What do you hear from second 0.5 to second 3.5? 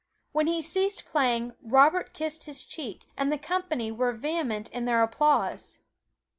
ceased playing, Robert kissed his cheek, and the